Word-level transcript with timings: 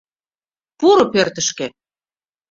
Пуро 0.79 1.05
пӧртышкӧ! 1.13 1.67